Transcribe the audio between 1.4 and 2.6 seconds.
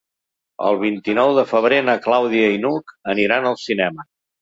de febrer na Clàudia